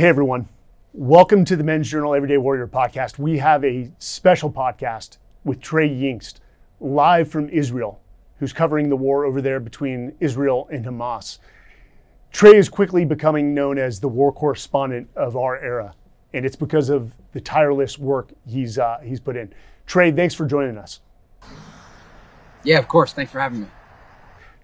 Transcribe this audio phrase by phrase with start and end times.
[0.00, 0.48] Hey everyone,
[0.94, 3.18] welcome to the Men's Journal Everyday Warrior podcast.
[3.18, 6.36] We have a special podcast with Trey Yingst,
[6.80, 8.00] live from Israel,
[8.38, 11.36] who's covering the war over there between Israel and Hamas.
[12.32, 15.94] Trey is quickly becoming known as the war correspondent of our era,
[16.32, 19.52] and it's because of the tireless work he's uh, he's put in.
[19.84, 21.00] Trey, thanks for joining us.
[22.64, 23.12] Yeah, of course.
[23.12, 23.66] Thanks for having me.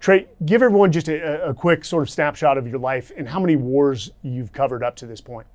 [0.07, 3.41] Trey, give everyone just a, a, quick sort of snapshot of your life and how
[3.41, 5.45] many wars you've covered up to this point.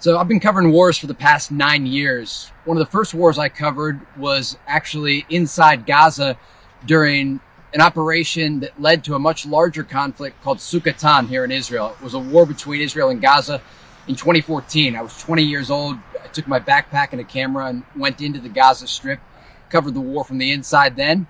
[0.00, 2.50] So I've been covering wars for the past nine years.
[2.64, 6.36] One of the first wars I covered was actually inside Gaza
[6.84, 7.38] during
[7.72, 11.94] an operation that led to a much larger conflict called Tzuk Eitan here in Israel.
[11.96, 13.62] It was a war between Israel and Gaza
[14.08, 14.96] in 2014.
[14.96, 15.96] I was 20 years old.
[16.20, 19.20] I took my backpack and a camera and went into the Gaza Strip,
[19.70, 21.28] covered the war from the inside then.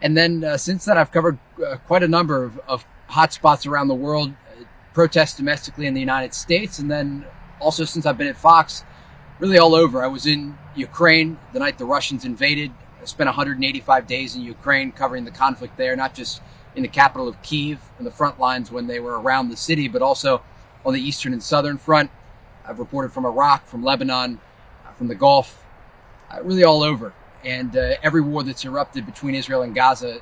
[0.00, 3.88] And then uh, since then, I've covered uh, quite a number of, of hotspots around
[3.88, 7.24] the world, uh, protests domestically in the United States, and then
[7.60, 8.84] also since I've been at Fox,
[9.40, 10.02] really all over.
[10.02, 12.72] I was in Ukraine the night the Russians invaded.
[13.00, 16.42] I spent 185 days in Ukraine covering the conflict there, not just
[16.76, 19.88] in the capital of Kiev and the front lines when they were around the city,
[19.88, 20.42] but also
[20.84, 22.10] on the eastern and southern front.
[22.64, 24.40] I've reported from Iraq, from Lebanon,
[24.86, 25.64] uh, from the Gulf,
[26.30, 30.20] uh, really all over and uh, every war that's erupted between Israel and Gaza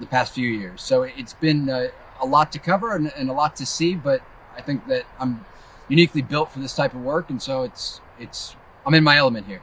[0.00, 0.82] the past few years.
[0.82, 1.88] So it's been uh,
[2.20, 4.22] a lot to cover and, and, a lot to see, but
[4.56, 5.44] I think that I'm
[5.88, 9.46] uniquely built for this type of work, and so it's it's I'm in my element
[9.46, 9.62] here.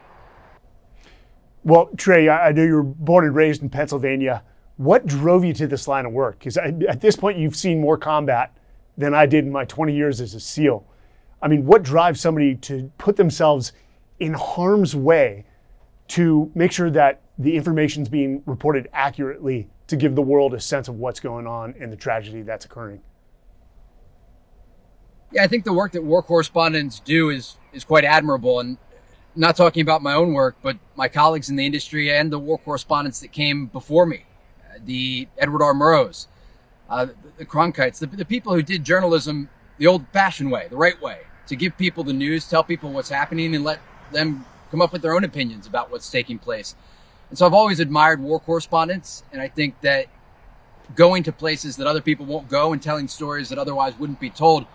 [1.64, 4.44] Well, Trey, I know you were born and raised in Pennsylvania.
[4.78, 6.38] What drove you to this line of work?
[6.38, 8.56] Because at this point, you've seen more combat
[8.98, 10.86] than I did in my 20 years as a SEAL.
[11.42, 13.72] I mean, what drives somebody to put themselves
[14.20, 15.46] in harm's way
[16.10, 20.60] to make sure that the information is being reported accurately to give the world a
[20.60, 23.02] sense of what's going on and the tragedy that's occurring.
[25.32, 28.78] Yeah, I think the work that war correspondents do is is quite admirable and
[29.36, 32.58] not talking about my own work, but my colleagues in the industry and the war
[32.58, 34.26] correspondents that came before me,
[34.86, 35.74] the Edward R.
[35.74, 36.28] Murrows,
[36.90, 41.02] uh, the Cronkites, the, the people who did journalism the old fashioned way, the right
[41.02, 43.80] way, to give people the news, tell people what's happening, and let
[44.14, 46.76] them come up with their own opinions about what's taking place.
[47.30, 50.08] And so I've always admired war correspondents, and I think that
[50.96, 54.30] going to places that other people won't go and telling stories that otherwise wouldn't be
[54.30, 54.66] told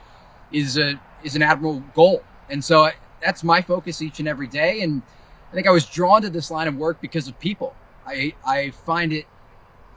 [0.50, 2.24] is a is an admirable goal.
[2.48, 4.80] And so I, that's my focus each and every day.
[4.80, 5.02] And
[5.52, 7.76] I think I was drawn to this line of work because of people.
[8.06, 9.26] I I find it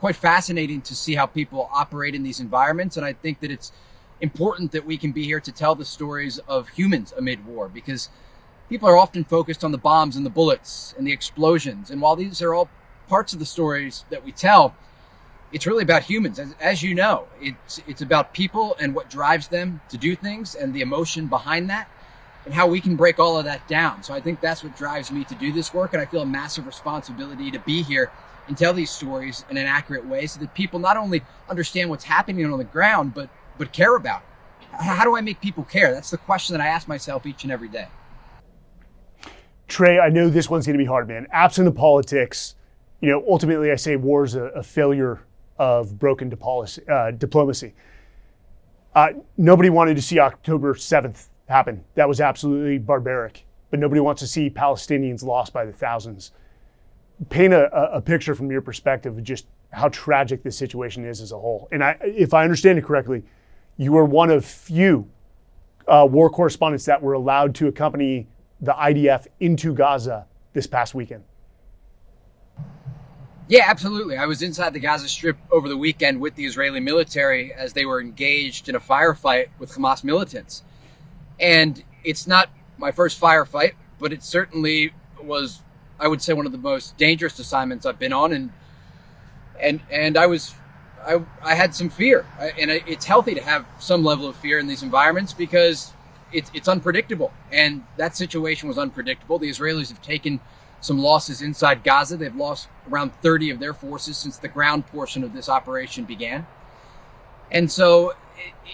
[0.00, 3.72] quite fascinating to see how people operate in these environments, and I think that it's
[4.20, 8.10] important that we can be here to tell the stories of humans amid war because
[8.68, 11.90] people are often focused on the bombs and the bullets and the explosions.
[11.90, 12.68] And while these are all
[13.08, 14.74] parts of the stories that we tell,
[15.52, 16.38] it's really about humans.
[16.38, 20.54] As, as, you know, it's, it's about people and what drives them to do things
[20.54, 21.88] and the emotion behind that
[22.44, 24.02] and how we can break all of that down.
[24.02, 25.92] So I think that's what drives me to do this work.
[25.92, 28.10] And I feel a massive responsibility to be here
[28.48, 32.04] and tell these stories in an accurate way so that people not only understand what's
[32.04, 34.82] happening on the ground, but, but care about it.
[34.82, 35.94] How do I make people care?
[35.94, 37.86] That's the question that I ask myself each and every day.
[39.74, 41.26] Trey, I know this one's going to be hard, man.
[41.32, 42.54] Absent of politics,
[43.00, 45.24] you know, ultimately I say war is a, a failure
[45.58, 46.88] of broken diplomacy.
[46.88, 47.74] Uh, diplomacy.
[48.94, 51.82] Uh, nobody wanted to see October 7th happen.
[51.96, 53.46] That was absolutely barbaric.
[53.72, 56.30] But nobody wants to see Palestinians lost by the thousands.
[57.28, 61.32] Paint a, a picture from your perspective of just how tragic this situation is as
[61.32, 61.66] a whole.
[61.72, 63.24] And I, if I understand it correctly,
[63.76, 65.10] you were one of few
[65.88, 68.28] uh, war correspondents that were allowed to accompany
[68.64, 71.24] the IDF into Gaza this past weekend?
[73.46, 74.16] Yeah, absolutely.
[74.16, 77.84] I was inside the Gaza Strip over the weekend with the Israeli military as they
[77.84, 80.62] were engaged in a firefight with Hamas militants.
[81.38, 82.48] And it's not
[82.78, 85.60] my first firefight, but it certainly was,
[86.00, 88.32] I would say, one of the most dangerous assignments I've been on.
[88.32, 88.50] And
[89.60, 90.54] and and I was,
[91.04, 94.66] I I had some fear, and it's healthy to have some level of fear in
[94.66, 95.92] these environments because
[96.32, 97.32] it's, it's unpredictable.
[97.52, 99.38] And that situation was unpredictable.
[99.38, 100.40] The Israelis have taken
[100.80, 102.16] some losses inside Gaza.
[102.16, 106.46] They've lost around 30 of their forces since the ground portion of this operation began.
[107.50, 108.14] And so,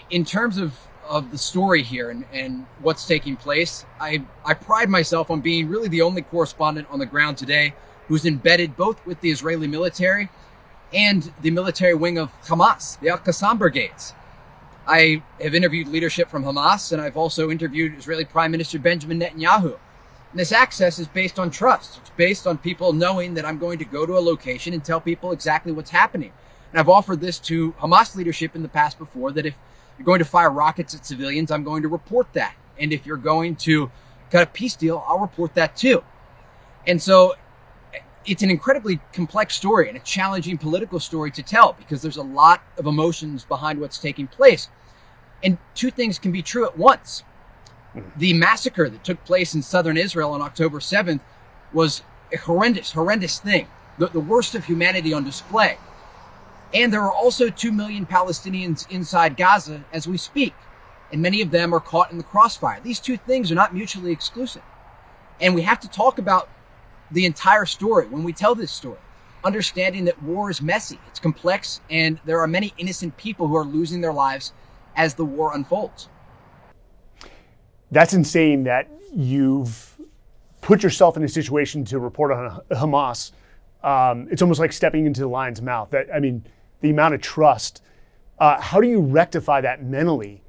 [0.09, 0.73] in terms of,
[1.07, 5.69] of the story here and, and what's taking place, I, I pride myself on being
[5.69, 7.73] really the only correspondent on the ground today
[8.07, 10.29] who's embedded both with the Israeli military
[10.93, 14.13] and the military wing of Hamas, the Al Qassam brigades.
[14.87, 19.77] I have interviewed leadership from Hamas, and I've also interviewed Israeli Prime Minister Benjamin Netanyahu.
[20.31, 21.99] And this access is based on trust.
[21.99, 25.01] It's based on people knowing that I'm going to go to a location and tell
[25.01, 26.31] people exactly what's happening.
[26.71, 29.55] And I've offered this to Hamas leadership in the past before that if
[29.97, 32.55] you're going to fire rockets at civilians, I'm going to report that.
[32.79, 33.91] And if you're going to
[34.31, 36.03] cut a peace deal, I'll report that too.
[36.87, 37.35] And so
[38.25, 42.23] it's an incredibly complex story and a challenging political story to tell because there's a
[42.23, 44.69] lot of emotions behind what's taking place.
[45.43, 47.23] And two things can be true at once.
[47.95, 48.03] Mm.
[48.17, 51.21] The massacre that took place in southern Israel on October 7th
[51.73, 55.77] was a horrendous, horrendous thing, the, the worst of humanity on display.
[56.73, 60.53] And there are also 2 million Palestinians inside Gaza as we speak,
[61.11, 62.79] and many of them are caught in the crossfire.
[62.81, 64.61] These two things are not mutually exclusive.
[65.41, 66.47] And we have to talk about
[67.11, 68.99] the entire story when we tell this story,
[69.43, 73.65] understanding that war is messy, it's complex, and there are many innocent people who are
[73.65, 74.53] losing their lives
[74.95, 76.09] as the war unfolds.
[77.91, 79.97] That's insane that you've
[80.61, 83.31] put yourself in a situation to report on Hamas.
[83.83, 85.89] Um, it's almost like stepping into the lion's mouth.
[85.89, 86.45] That I mean,
[86.81, 87.81] the amount of trust.
[88.39, 90.43] Uh, how do you rectify that mentally?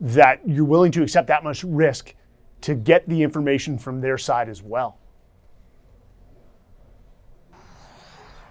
[0.00, 2.14] That you're willing to accept that much risk
[2.62, 4.98] to get the information from their side as well.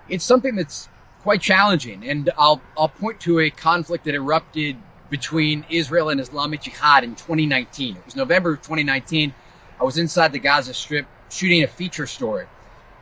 [0.09, 0.89] It's something that's
[1.21, 4.77] quite challenging, and I'll I'll point to a conflict that erupted
[5.09, 7.97] between Israel and Islamic Jihad in 2019.
[7.97, 9.33] It was November of 2019.
[9.79, 12.47] I was inside the Gaza Strip shooting a feature story,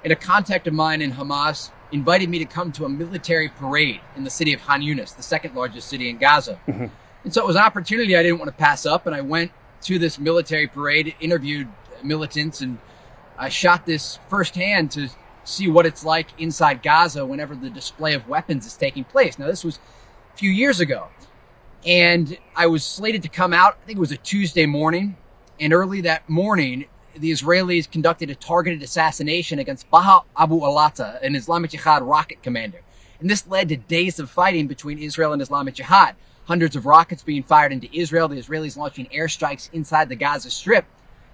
[0.03, 4.01] and a contact of mine in Hamas invited me to come to a military parade
[4.15, 6.59] in the city of Khan Yunis, the second largest city in Gaza.
[6.67, 6.85] Mm-hmm.
[7.23, 9.51] And so it was an opportunity I didn't want to pass up, and I went
[9.83, 11.67] to this military parade, interviewed
[12.03, 12.77] militants, and
[13.37, 15.09] I shot this firsthand to
[15.47, 19.39] see what it's like inside Gaza whenever the display of weapons is taking place.
[19.39, 19.79] Now, this was
[20.33, 21.07] a few years ago.
[21.85, 25.15] And I was slated to come out, I think it was a Tuesday morning.
[25.59, 26.85] And early that morning,
[27.15, 32.81] the Israelis conducted a targeted assassination against Baha Abu Alata, an Islamic Jihad rocket commander.
[33.19, 36.15] And this led to days of fighting between Israel and Islamic Jihad.
[36.45, 40.85] Hundreds of rockets being fired into Israel, the Israelis launching airstrikes inside the Gaza Strip.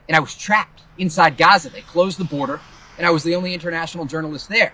[0.07, 1.69] And I was trapped inside Gaza.
[1.69, 2.59] They closed the border,
[2.97, 4.73] and I was the only international journalist there.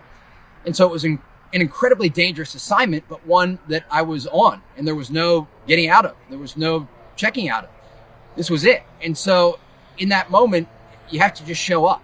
[0.66, 1.20] And so it was an
[1.54, 5.90] an incredibly dangerous assignment, but one that I was on and there was no getting
[5.90, 6.16] out of.
[6.30, 7.70] There was no checking out of.
[8.36, 8.84] This was it.
[9.02, 9.60] And so
[9.98, 10.68] in that moment,
[11.10, 12.04] you have to just show up,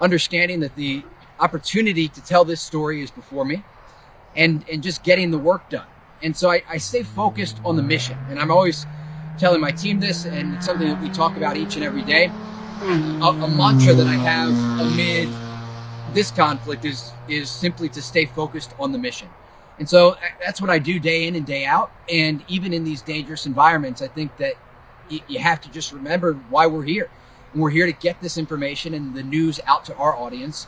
[0.00, 1.04] understanding that the
[1.38, 3.64] opportunity to tell this story is before me
[4.36, 5.86] and, and just getting the work done.
[6.22, 8.18] And so I, I stay focused on the mission.
[8.28, 8.86] And I'm always
[9.38, 12.30] telling my team this, and it's something that we talk about each and every day.
[12.84, 15.30] A, a mantra that I have amid
[16.14, 19.28] this conflict is is simply to stay focused on the mission.
[19.78, 21.90] And so that's what I do day in and day out.
[22.10, 24.54] And even in these dangerous environments, I think that
[25.08, 27.08] you have to just remember why we're here.
[27.52, 30.66] And we're here to get this information and the news out to our audience.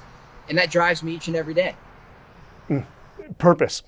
[0.48, 1.76] And that drives me each and every day.
[2.70, 2.86] Mm.
[3.36, 3.82] Purpose.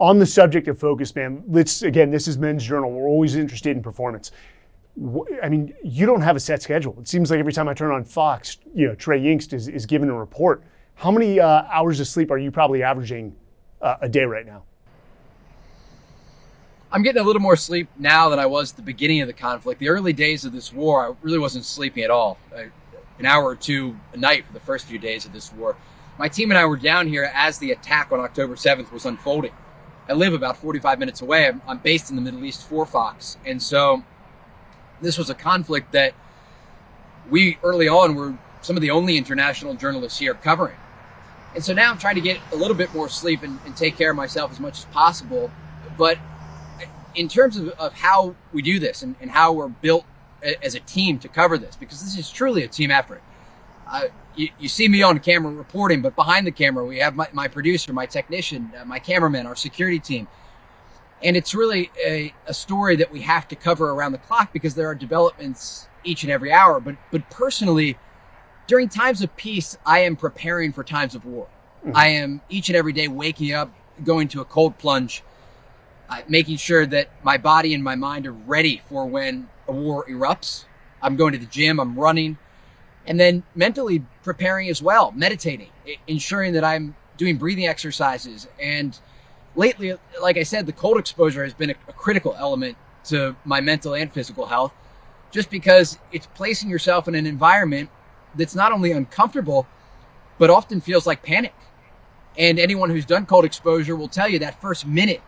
[0.00, 2.90] On the subject of focus, man, let's again, this is Men's Journal.
[2.90, 4.30] We're always interested in performance.
[5.42, 6.96] I mean, you don't have a set schedule.
[7.00, 9.86] It seems like every time I turn on Fox, you know, Trey Yingst is, is
[9.86, 10.62] given a report.
[10.94, 13.36] How many uh, hours of sleep are you probably averaging
[13.80, 14.64] uh, a day right now?
[16.90, 19.34] I'm getting a little more sleep now than I was at the beginning of the
[19.34, 19.78] conflict.
[19.78, 22.38] The early days of this war, I really wasn't sleeping at all.
[22.56, 22.70] I,
[23.18, 25.76] an hour or two a night for the first few days of this war.
[26.18, 29.52] My team and I were down here as the attack on October 7th was unfolding.
[30.08, 31.46] I live about 45 minutes away.
[31.46, 33.36] I'm, I'm based in the Middle East for Fox.
[33.44, 34.02] And so
[35.00, 36.14] this was a conflict that
[37.30, 40.76] we early on were some of the only international journalists here covering.
[41.54, 43.96] And so now I'm trying to get a little bit more sleep and, and take
[43.96, 45.50] care of myself as much as possible.
[45.96, 46.18] But
[47.14, 50.04] in terms of, of how we do this and, and, how we're built
[50.62, 53.22] as a team to cover this, because this is truly a team effort.
[53.90, 54.04] Uh,
[54.36, 57.48] you, you, see me on camera reporting, but behind the camera, we have my, my
[57.48, 60.28] producer, my technician, uh, my cameraman, our security team.
[61.22, 64.74] And it's really a, a story that we have to cover around the clock because
[64.74, 66.78] there are developments each and every hour.
[66.80, 67.98] But, but personally,
[68.66, 71.48] during times of peace, I am preparing for times of war.
[71.84, 71.96] Mm-hmm.
[71.96, 73.72] I am each and every day waking up,
[74.04, 75.22] going to a cold plunge,
[76.08, 80.04] uh, making sure that my body and my mind are ready for when a war
[80.08, 80.64] erupts.
[81.02, 82.38] I'm going to the gym, I'm running,
[83.06, 85.70] and then mentally preparing as well, meditating,
[86.06, 88.48] ensuring that I'm doing breathing exercises.
[88.60, 88.98] And
[89.58, 93.60] lately, like I said, the cold exposure has been a, a critical element to my
[93.60, 94.72] mental and physical health,
[95.30, 97.90] just because it's placing yourself in an environment
[98.34, 99.66] that's not only uncomfortable,
[100.38, 101.54] but often feels like panic.
[102.38, 105.20] And anyone who's done cold exposure will tell you that first minute,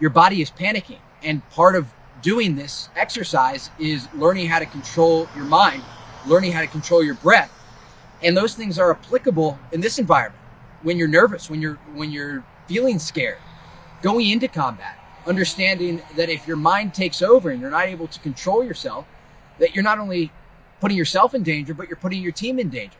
[0.00, 0.98] your body is panicking.
[1.22, 1.86] And part of
[2.20, 5.82] doing this exercise is learning how to control your mind,
[6.26, 7.52] learning how to control your breath.
[8.22, 10.42] And those things are applicable in this environment.
[10.82, 13.38] When you're nervous, when you're when you're feeling scared,
[14.02, 14.96] going into combat.
[15.26, 19.04] understanding that if your mind takes over and you're not able to control yourself,
[19.58, 20.32] that you're not only
[20.80, 22.96] putting yourself in danger, but you're putting your team in danger.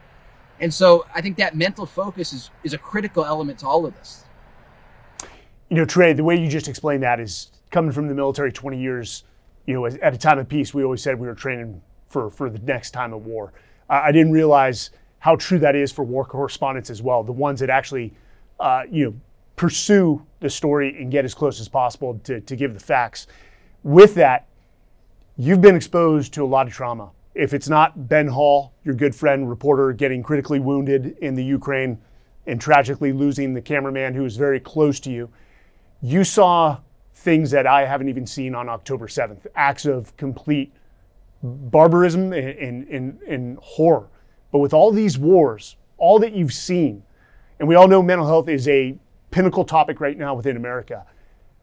[0.60, 3.94] And so I think that mental focus is, is a critical element to all of
[3.94, 4.24] this.
[5.70, 8.78] You know, Trey, the way you just explained that is coming from the military 20
[8.78, 9.24] years,
[9.66, 12.50] you know, at a time of peace, we always said we were training for, for
[12.50, 13.52] the next time of war.
[13.88, 14.90] I didn't realize
[15.20, 18.12] how true that is for war correspondents as well, the ones that actually,
[18.60, 19.14] uh, you know,
[19.58, 23.26] pursue the story and get as close as possible to, to give the facts.
[23.82, 24.48] With that,
[25.36, 27.10] you've been exposed to a lot of trauma.
[27.34, 31.98] If it's not Ben Hall, your good friend, reporter, getting critically wounded in the Ukraine
[32.46, 35.30] and tragically losing the cameraman who was very close to you,
[36.00, 36.78] you saw
[37.12, 40.72] things that I haven't even seen on October 7th acts of complete
[41.42, 44.08] barbarism and, and, and, horror.
[44.50, 47.02] But with all these wars, all that you've seen,
[47.58, 48.96] and we all know mental health is a
[49.30, 51.06] pinnacle topic right now within America.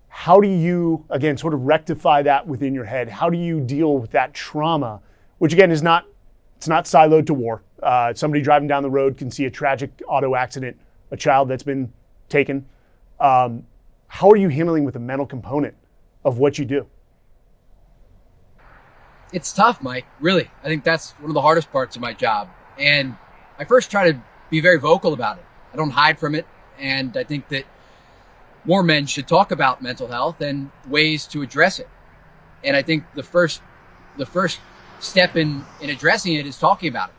[0.08, 3.10] How do you, again, sort of rectify that within your head?
[3.10, 5.02] How do you deal with that trauma,
[5.40, 6.06] which again is not,
[6.58, 7.64] it's not siloed to war.
[7.84, 10.80] Uh, somebody driving down the road can see a tragic auto accident,
[11.12, 11.92] a child that's been
[12.30, 12.66] taken.
[13.20, 13.66] Um,
[14.08, 15.76] how are you handling with the mental component
[16.24, 16.88] of what you do?
[19.34, 20.06] It's tough, Mike.
[20.22, 22.48] Really, I think that's one of the hardest parts of my job.
[22.80, 23.18] And
[23.60, 25.46] I first try to be very vocal about it.
[25.74, 26.48] I don't hide from it.
[26.80, 27.66] And I think that
[28.66, 31.90] more men should talk about mental health and ways to address it.
[32.64, 33.62] And I think the first,
[34.18, 34.60] the first
[35.00, 37.16] step in, in addressing it is talking about it,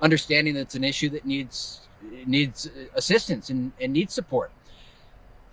[0.00, 1.80] understanding that it's an issue that needs,
[2.26, 4.52] needs assistance and, and needs support.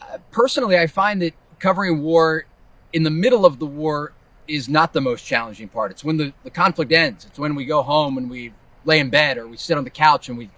[0.01, 2.45] Uh, personally, I find that covering war
[2.93, 4.13] in the middle of the war
[4.47, 5.91] is not the most challenging part.
[5.91, 7.25] It's when the, the conflict ends.
[7.25, 9.89] It's when we go home and we lay in bed or we sit on the
[9.89, 10.49] couch and we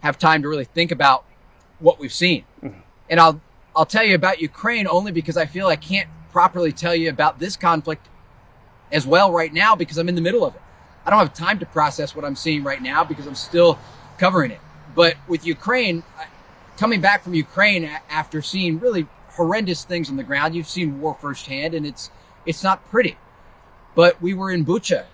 [0.00, 1.24] have time to really think about
[1.84, 2.44] what we've seen.
[2.62, 2.80] Mm-hmm.
[3.10, 3.40] And I'll
[3.76, 7.38] I'll tell you about Ukraine only because I feel I can't properly tell you about
[7.38, 8.08] this conflict
[8.90, 10.62] as well right now because I'm in the middle of it.
[11.04, 13.78] I don't have time to process what I'm seeing right now because I'm still
[14.16, 14.60] covering it.
[14.94, 16.02] But with Ukraine,
[16.76, 21.14] coming back from Ukraine after seeing really horrendous things on the ground, you've seen war
[21.20, 22.10] firsthand, and it's
[22.46, 23.16] it's not pretty.
[23.94, 25.04] But we were in Bucha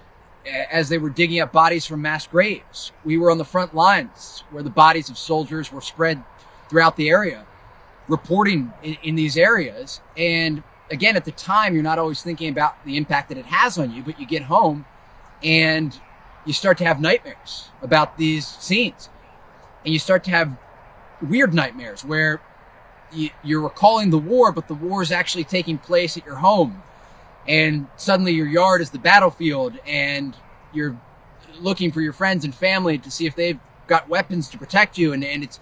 [0.70, 2.92] as they were digging up bodies from mass graves.
[3.04, 6.22] We were on the front lines where the bodies of soldiers were spread
[6.70, 7.44] throughout the area,
[8.08, 10.00] reporting in, in, these areas.
[10.16, 13.76] And again, at the time, you're not always thinking about the impact that it has
[13.76, 14.86] on you, but you get home
[15.42, 15.98] and
[16.46, 19.10] you start to have nightmares about these scenes.
[19.84, 20.56] And you start to have
[21.20, 22.40] weird nightmares where
[23.12, 26.82] you, you're recalling the war, but the war is actually taking place at your home.
[27.48, 30.36] And suddenly your yard is the battlefield and
[30.72, 30.96] you're
[31.58, 33.58] looking for your friends and family to see if they've
[33.88, 35.12] got weapons to protect you.
[35.12, 35.58] And, and it's,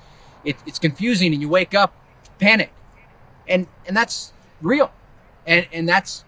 [0.48, 1.94] it, it's confusing and you wake up
[2.38, 2.72] panic
[3.48, 4.90] and and that's real.
[5.46, 6.24] And and that's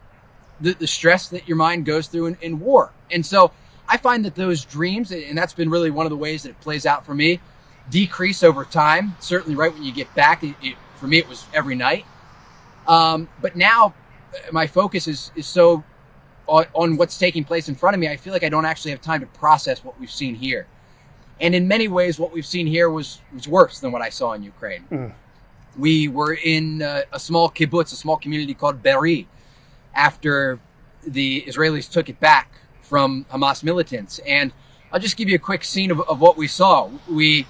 [0.61, 2.93] the, the stress that your mind goes through in, in war.
[3.11, 3.53] And so
[3.93, 6.61] i find that those dreams and that's been really one of the ways that it
[6.61, 7.41] plays out for me
[7.89, 9.17] decrease over time.
[9.19, 12.05] Certainly right when you get back it, it, for me it was every night.
[12.87, 13.95] Um, but now
[14.33, 15.83] uh, my focus is is so
[16.47, 18.91] on, on what's taking place in front of me i feel like i don't actually
[18.91, 20.67] have time to process what we've seen here
[21.41, 24.33] and in many ways, what we've seen here was, was worse than what I saw
[24.33, 24.85] in Ukraine.
[24.91, 25.13] Mm.
[25.79, 29.27] We were in uh, a small kibbutz, a small community called Be'eri,
[29.95, 30.61] after
[31.07, 34.19] the Israelis took it back from Hamas militants.
[34.27, 34.53] And
[34.93, 36.91] I'll just give you a quick scene of, of what we saw.
[37.09, 37.47] We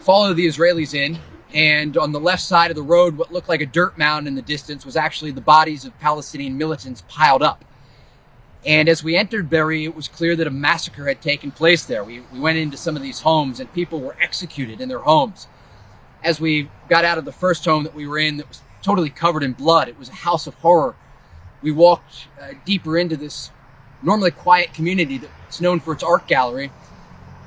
[0.00, 1.18] followed the Israelis in,
[1.52, 4.34] and on the left side of the road, what looked like a dirt mound in
[4.34, 7.64] the distance was actually the bodies of Palestinian militants piled up.
[8.66, 12.02] And as we entered Be'eri, it was clear that a massacre had taken place there.
[12.02, 15.46] We, we went into some of these homes and people were executed in their homes.
[16.24, 19.08] As we got out of the first home that we were in that was totally
[19.08, 20.96] covered in blood, it was a house of horror.
[21.62, 23.52] We walked uh, deeper into this
[24.02, 26.72] normally quiet community that's known for its art gallery.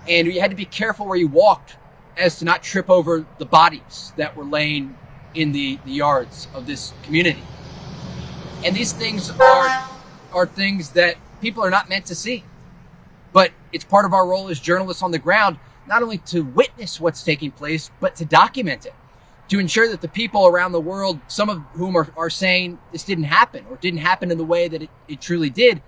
[0.07, 1.75] And you had to be careful where you walked
[2.15, 4.97] as to not trip over the bodies that were laying
[5.33, 7.43] in the, the yards of this community.
[8.63, 9.89] And these things are
[10.33, 12.43] are things that people are not meant to see.
[13.31, 16.99] But it's part of our role as journalists on the ground, not only to witness
[16.99, 18.93] what's taking place, but to document it,
[19.49, 23.03] to ensure that the people around the world, some of whom are, are saying this
[23.03, 25.81] didn't happen or didn't happen in the way that it, it truly did,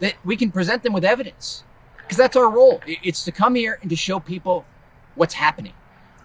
[0.00, 1.64] that we can present them with evidence.
[1.98, 2.80] Because that's our role.
[2.86, 4.64] It's to come here and to show people
[5.16, 5.72] what's happening,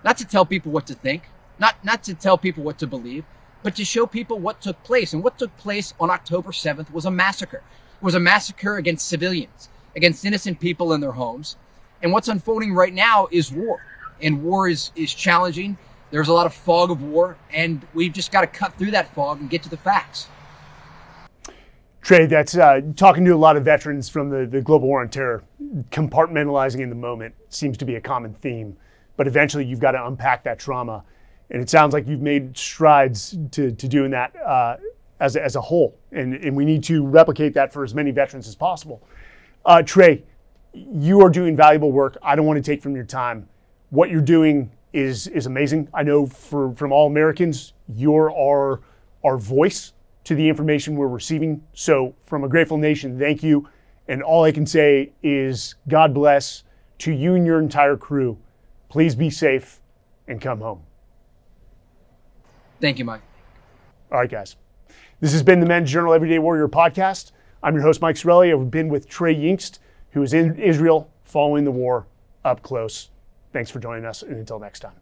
[0.03, 1.23] not to tell people what to think,
[1.59, 3.25] not, not to tell people what to believe,
[3.63, 5.13] but to show people what took place.
[5.13, 7.63] And what took place on October 7th was a massacre.
[8.01, 11.57] It was a massacre against civilians, against innocent people in their homes.
[12.01, 13.83] And what's unfolding right now is war.
[14.21, 15.77] And war is, is challenging.
[16.09, 19.13] There's a lot of fog of war, and we've just got to cut through that
[19.13, 20.27] fog and get to the facts.
[22.01, 25.09] Trey, that's uh, talking to a lot of veterans from the, the global war on
[25.09, 25.43] terror.
[25.91, 28.75] Compartmentalizing in the moment seems to be a common theme,
[29.15, 31.03] but eventually you've got to unpack that trauma.
[31.51, 34.77] And it sounds like you've made strides to, to doing that uh,
[35.19, 35.97] as, a, as a whole.
[36.13, 39.03] And, and we need to replicate that for as many veterans as possible.
[39.65, 40.23] Uh, Trey,
[40.73, 42.17] you are doing valuable work.
[42.23, 43.49] I don't want to take from your time.
[43.89, 45.89] What you're doing is, is amazing.
[45.93, 48.79] I know for, from all Americans, you're our,
[49.23, 49.91] our voice
[50.23, 51.63] to the information we're receiving.
[51.73, 53.67] So, from a grateful nation, thank you.
[54.07, 56.63] And all I can say is God bless
[56.99, 58.37] to you and your entire crew.
[58.87, 59.81] Please be safe
[60.27, 60.83] and come home.
[62.81, 63.21] Thank you, Mike.
[64.11, 64.55] All right, guys.
[65.21, 67.31] This has been the Men's Journal Everyday Warrior podcast.
[67.61, 68.59] I'm your host, Mike Sarraille.
[68.59, 69.77] I've been with Trey Yingst,
[70.11, 72.07] who is in Israel following the war
[72.43, 73.09] up close.
[73.53, 74.93] Thanks for joining us, and until next time.